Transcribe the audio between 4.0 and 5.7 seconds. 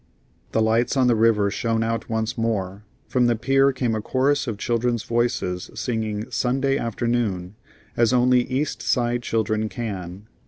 chorus of children's voices